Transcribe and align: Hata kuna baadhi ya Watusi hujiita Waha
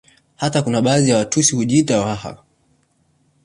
Hata 0.35 0.61
kuna 0.61 0.81
baadhi 0.81 1.09
ya 1.09 1.17
Watusi 1.17 1.55
hujiita 1.55 2.01
Waha 2.01 2.43